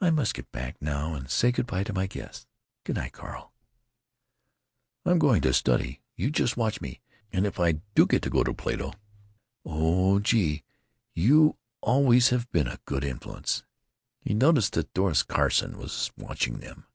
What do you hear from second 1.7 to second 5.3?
to my guests. Good night, Carl." "I am